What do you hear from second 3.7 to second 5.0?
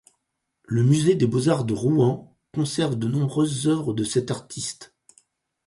de cet artiste.